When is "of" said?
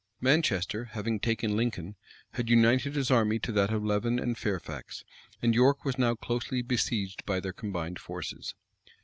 3.71-3.85